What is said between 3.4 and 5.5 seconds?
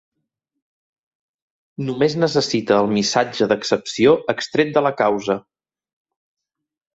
d'excepció extret de la "causa".